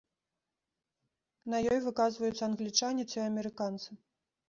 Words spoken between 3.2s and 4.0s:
амерыканцы.